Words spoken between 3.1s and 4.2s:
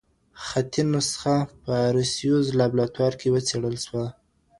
کې وڅېړل سوه.